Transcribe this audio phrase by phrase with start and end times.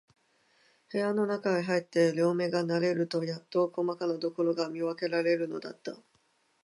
[0.91, 5.95] 部屋のなかへ入って、両眼が慣れるとやっと、こまかなところが見わけられるのだった。